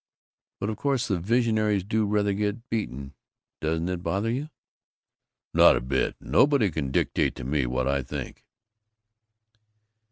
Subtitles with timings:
[0.59, 3.13] "But of course we visionaries do rather get beaten.
[3.59, 4.49] Doesn't it bother you?"
[5.53, 6.15] "Not a bit!
[6.19, 8.43] Nobody can dictate to me what I think!"